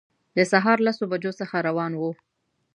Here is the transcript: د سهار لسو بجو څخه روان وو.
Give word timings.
د 0.37 0.39
سهار 0.51 0.77
لسو 0.87 1.03
بجو 1.11 1.31
څخه 1.39 1.55
روان 1.67 1.91
وو. 1.99 2.11